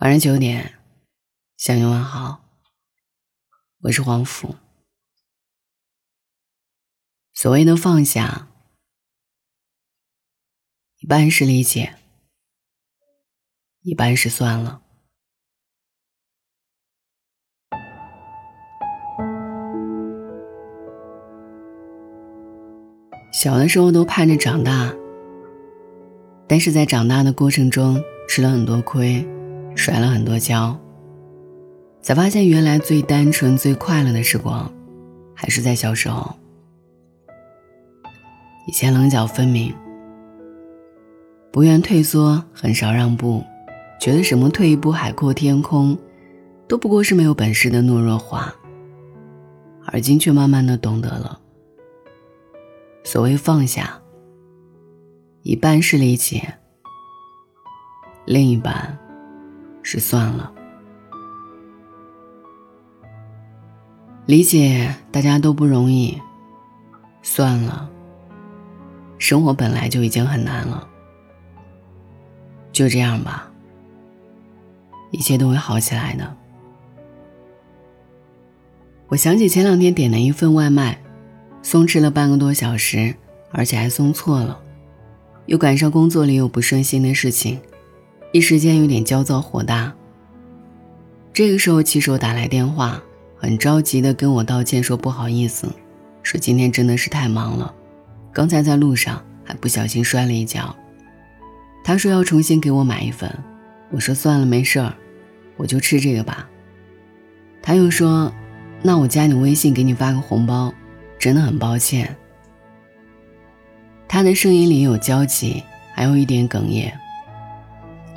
[0.00, 0.78] 晚上九点，
[1.56, 2.44] 向你问好。
[3.80, 4.54] 我是黄甫。
[7.32, 8.46] 所谓的放下，
[11.00, 11.96] 一半是理解，
[13.80, 14.80] 一半是算了。
[23.32, 24.94] 小的时候都盼着长大，
[26.48, 29.26] 但是在长大的过程中吃了很多亏。
[29.78, 30.76] 摔了很多跤，
[32.02, 34.68] 才发现原来最单纯、最快乐的时光，
[35.32, 36.34] 还是在小时候。
[38.66, 39.72] 以前棱角分明，
[41.52, 43.44] 不愿退缩，很少让步，
[44.00, 45.96] 觉得什么退一步海阔天空，
[46.66, 48.52] 都不过是没有本事的懦弱话。
[49.86, 51.40] 而今却慢慢的懂得了，
[53.04, 54.02] 所谓放下，
[55.42, 56.54] 一半是理解，
[58.26, 58.98] 另一半。
[59.90, 60.52] 是算了，
[64.26, 66.20] 理解大家都不容易，
[67.22, 67.88] 算了，
[69.16, 70.86] 生活本来就已经很难了，
[72.70, 73.50] 就这样吧，
[75.10, 76.36] 一切都会好起来的。
[79.08, 81.00] 我想起前两天点了一份外卖，
[81.62, 83.14] 送迟了半个多小时，
[83.52, 84.60] 而且还送错了，
[85.46, 87.58] 又赶上工作里有不顺心的事情。
[88.32, 89.92] 一时间有点焦躁火大。
[91.32, 93.00] 这个时候，骑手打来电话，
[93.36, 95.72] 很着急的跟我道歉，说不好意思，
[96.22, 97.74] 说今天真的是太忙了，
[98.32, 100.74] 刚才在路上还不小心摔了一跤。
[101.84, 103.32] 他说要重新给我买一份，
[103.90, 104.92] 我说算了，没事儿，
[105.56, 106.46] 我就吃这个吧。
[107.62, 108.30] 他又说，
[108.82, 110.74] 那我加你微信给你发个红包，
[111.18, 112.14] 真的很抱歉。
[114.06, 115.62] 他的声音里有焦急，
[115.94, 116.92] 还有一点哽咽。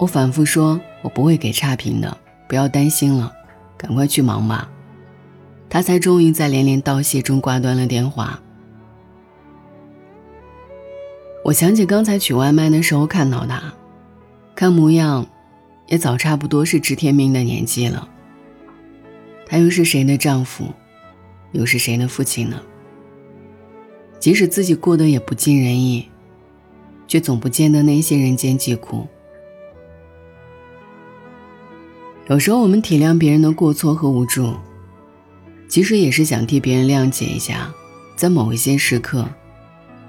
[0.02, 2.18] 我反复说：“我不会给差评的，
[2.50, 3.32] 不要担心了，
[3.78, 4.68] 赶快去忙吧。”
[5.70, 8.42] 他才终于在连连道谢中挂断了电话。
[11.46, 13.76] 我想起刚才取外卖的时候看到他，
[14.56, 15.28] 看模样，
[15.86, 18.10] 也早差不多是知天命的年纪了。
[19.46, 20.66] 他又是谁的丈夫，
[21.52, 22.60] 又是谁的父亲呢？
[24.20, 26.10] 即使自己过得也不尽人意，
[27.08, 29.08] 却总不见得那些人间疾苦。
[32.28, 34.54] 有时候我们体谅别人的过错和无助，
[35.68, 37.74] 其实也是想替别人谅解一下，
[38.16, 39.28] 在某一些时刻，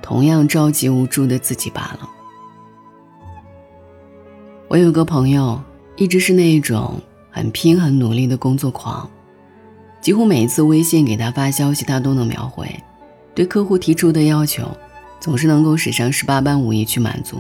[0.01, 2.09] 同样着急无助的自己罢了。
[4.69, 5.61] 我有个朋友，
[5.97, 7.01] 一直是那一种
[7.31, 9.11] 很拼、很努力的工作狂，
[10.01, 12.69] 几乎每一次微信给他发消息，他都能秒回，
[13.35, 14.69] 对客户提出的要求，
[15.19, 17.39] 总是能够使上十八般武艺去满足。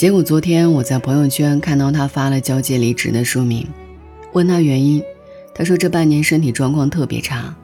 [0.00, 3.68] 结果昨天我在朋友圈看到他发了交接离职的说明，
[4.32, 5.02] 问他原因，
[5.54, 7.54] 他说这半年身体状况特别差，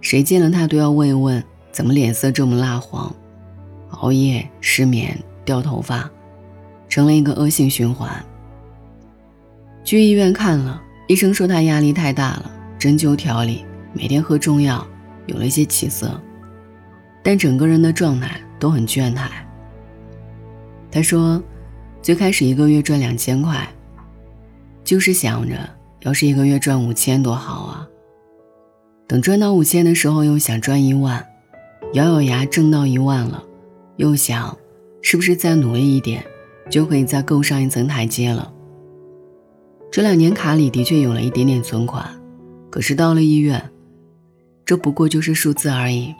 [0.00, 3.14] 谁见了他都要问一问怎么脸色这么蜡黄，
[3.90, 5.14] 熬夜、失眠、
[5.44, 6.10] 掉头发，
[6.88, 8.10] 成了一个恶性循环。
[9.84, 13.62] 去医院看了，医生说他压力太大了，针灸调理，
[13.92, 14.86] 每天喝中药，
[15.26, 16.18] 有了一些起色，
[17.22, 19.28] 但整个人的状态都很倦怠。
[20.90, 21.42] 他说。
[22.04, 23.66] 最开始一个月赚两千块，
[24.84, 25.56] 就是想着
[26.00, 27.88] 要是一个月赚五千多好啊。
[29.06, 31.26] 等赚到五千的时候，又想赚一万，
[31.94, 33.42] 咬咬牙挣到一万了，
[33.96, 34.54] 又想
[35.00, 36.22] 是不是再努力一点，
[36.68, 38.52] 就可以再够上一层台阶了。
[39.90, 42.06] 这两年卡里的确有了一点点存款，
[42.68, 43.70] 可是到了医院，
[44.66, 46.14] 这不过就是数字而已。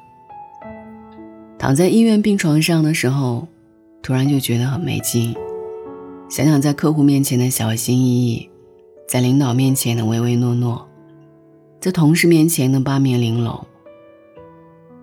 [1.58, 3.46] 躺在医院病床上的时候，
[4.02, 5.36] 突然就觉得很没劲。
[6.28, 8.50] 想想在客户面前的小心翼翼，
[9.06, 10.88] 在领导面前的唯唯诺诺，
[11.80, 13.64] 在同事面前的八面玲珑，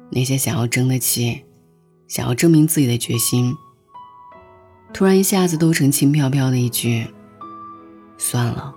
[0.10, 1.42] 那些想要争的气，
[2.08, 3.56] 想要证明自己的决心，
[4.94, 7.08] 突然一下子都成轻飘飘的一句
[8.18, 8.74] ：“算了，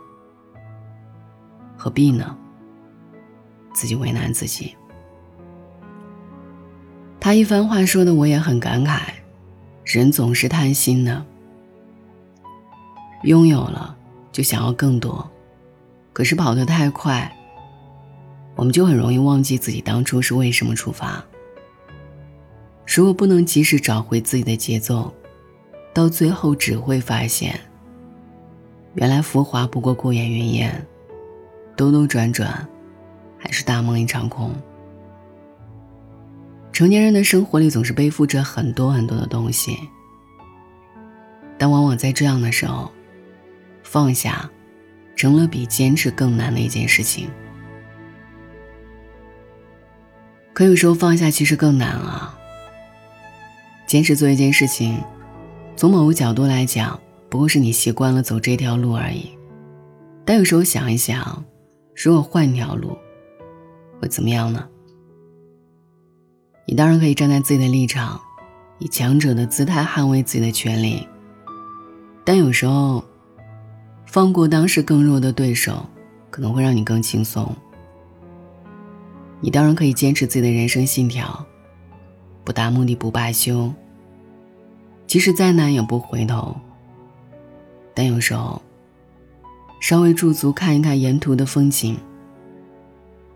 [1.76, 2.36] 何必呢？”
[3.74, 4.76] 自己为难自己。
[7.18, 9.00] 他一番话说的我也很感慨，
[9.84, 11.26] 人总是贪心的。
[13.24, 13.96] 拥有了，
[14.30, 15.26] 就想要更多，
[16.12, 17.34] 可是跑得太快，
[18.54, 21.24] 我们就很容易忘记自己当初是为什么出发。
[22.86, 25.10] 如果不能及时找回自己的节奏，
[25.94, 27.58] 到最后只会发现，
[28.92, 30.86] 原来浮华不过过眼云烟，
[31.74, 32.68] 兜兜转转，
[33.38, 34.54] 还是大梦一场空。
[36.72, 39.78] 成年人的生活里总是背负着很多很多的东西，
[41.56, 42.90] 但往往在这样的时候。
[43.94, 44.50] 放下，
[45.14, 47.30] 成了比坚持更难的一件事情。
[50.52, 52.36] 可有时候放下其实更难啊。
[53.86, 55.00] 坚持做一件事情，
[55.76, 56.98] 从某个角度来讲，
[57.28, 59.30] 不过是你习惯了走这条路而已。
[60.24, 61.44] 但有时候想一想，
[61.94, 62.98] 如果换条路，
[64.02, 64.68] 会怎么样呢？
[66.66, 68.20] 你当然可以站在自己的立场，
[68.80, 71.06] 以强者的姿态捍卫自己的权利。
[72.24, 73.04] 但有时候，
[74.14, 75.84] 放过当时更弱的对手，
[76.30, 77.52] 可能会让你更轻松。
[79.40, 81.44] 你当然可以坚持自己的人生信条，
[82.44, 83.74] 不达目的不罢休。
[85.08, 86.54] 即使再难也不回头。
[87.92, 88.62] 但有时候，
[89.80, 91.98] 稍微驻足看一看沿途的风景，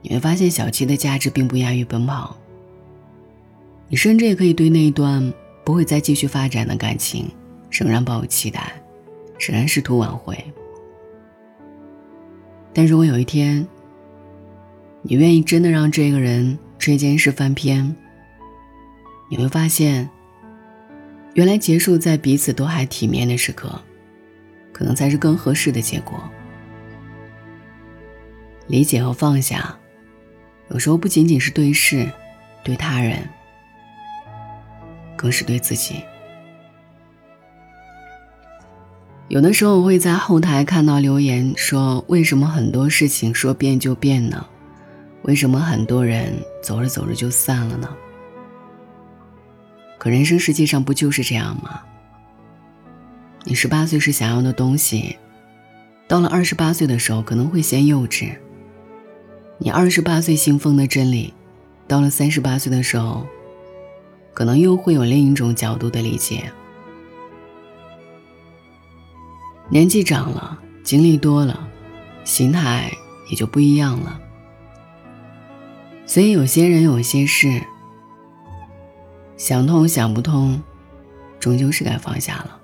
[0.00, 2.36] 你会发现小七的价值并不亚于奔跑。
[3.88, 5.34] 你甚至也可以对那一段
[5.64, 7.28] 不会再继续发展的感情，
[7.68, 8.80] 仍然抱有期待，
[9.40, 10.38] 仍然试图挽回。
[12.78, 13.66] 但如果有一天，
[15.02, 17.92] 你愿意真的让这个人这件事翻篇，
[19.28, 20.08] 你会发现，
[21.34, 23.82] 原来结束在彼此都还体面的时刻，
[24.72, 26.22] 可能才是更合适的结果。
[28.68, 29.76] 理解和放下，
[30.68, 32.08] 有时候不仅仅是对事，
[32.62, 33.28] 对他人，
[35.16, 36.00] 更是对自己。
[39.28, 44.46] 有的时候我会在后台看到留言说：“为什么很多事情说变就变呢？”
[45.22, 46.32] 为什么很多人
[46.62, 47.88] 走着走着就散了呢？
[49.98, 51.82] 可人生实际上不就是这样吗？
[53.44, 55.18] 你十八岁时想要的东西，
[56.06, 58.30] 到了二十八岁的时候可能会嫌幼稚；
[59.58, 61.34] 你二十八岁信奉的真理，
[61.86, 63.26] 到了三十八岁的时候，
[64.32, 66.50] 可能又会有另一种角度的理解。
[69.70, 71.68] 年纪长了，经历多了，
[72.24, 72.90] 心态
[73.28, 74.18] 也就不一样了。
[76.06, 77.62] 所以，有些人，有些事，
[79.36, 80.62] 想通想不通，
[81.38, 82.58] 终究是该放下了。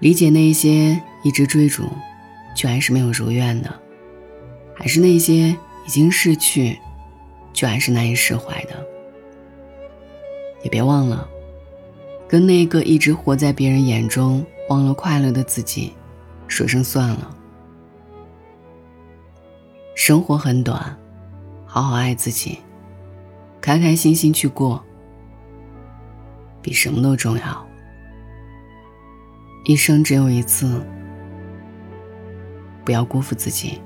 [0.00, 1.84] 理解那些一直追逐，
[2.56, 3.72] 却还是没有如愿的，
[4.74, 5.56] 还是那些
[5.86, 6.76] 已经逝去，
[7.52, 8.84] 却还是难以释怀的。
[10.64, 11.28] 也别忘了，
[12.26, 15.92] 跟那个一直活在别人眼中、忘了快乐的自己，
[16.46, 17.36] 说声算了。
[19.96, 20.96] 生活很短。
[21.66, 22.58] 好好爱自己，
[23.60, 24.84] 开开心心去过，
[26.60, 27.66] 比什么都重要。
[29.64, 30.84] 一生只有一次，
[32.84, 33.80] 不要辜负自己，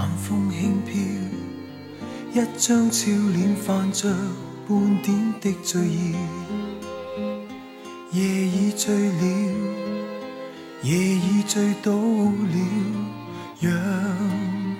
[0.00, 0.94] 晚风轻飘，
[2.32, 4.08] 一张俏脸泛着
[4.66, 6.14] 半点的醉意。
[8.10, 9.22] 夜已醉了，
[10.82, 12.56] 夜已醉倒了，
[13.60, 13.74] 让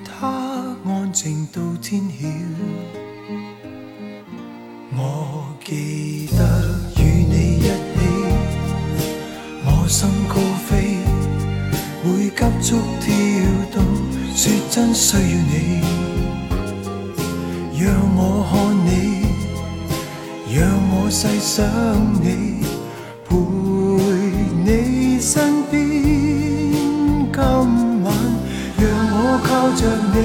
[0.07, 2.27] 它安静到天晓。
[4.97, 6.10] 我记
[15.01, 15.81] 需要你，
[17.83, 18.53] 让我看
[18.85, 18.93] 你，
[20.55, 20.61] 让
[20.93, 21.65] 我细想
[22.23, 22.61] 你，
[23.27, 23.35] 陪
[24.63, 25.81] 你身边。
[27.33, 27.41] 今
[28.05, 28.13] 晚，
[28.77, 28.85] 让
[29.17, 30.19] 我靠着你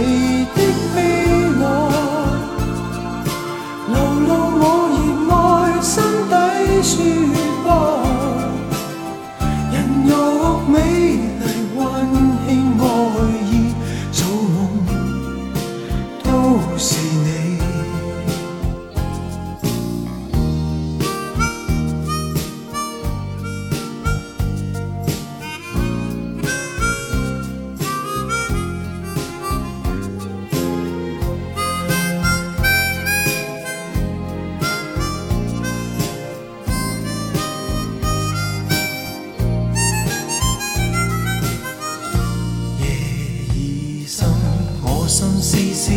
[45.15, 45.91] 心思思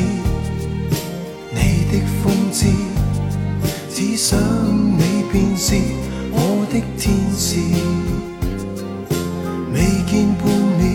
[1.51, 1.61] 你
[1.91, 2.67] 的风姿
[3.93, 4.39] 只想
[4.97, 5.75] 你便是
[6.31, 7.59] 我的天使。
[9.75, 10.47] 未见半
[10.79, 10.87] 秒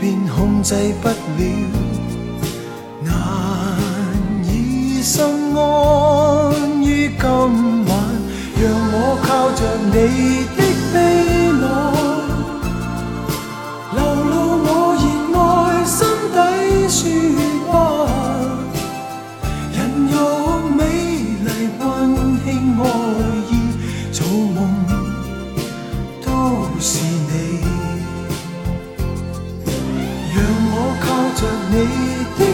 [0.00, 1.83] 便控制不了。
[31.44, 32.53] 着你的